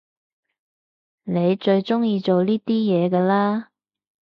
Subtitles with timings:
[1.25, 3.69] 你最中意做呢啲嘢㗎啦？